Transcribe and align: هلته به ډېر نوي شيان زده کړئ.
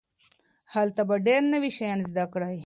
هلته 0.73 1.01
به 1.07 1.15
ډېر 1.27 1.41
نوي 1.53 1.71
شيان 1.77 1.99
زده 2.09 2.25
کړئ. 2.33 2.55